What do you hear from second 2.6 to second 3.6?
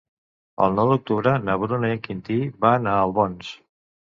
van a Albons.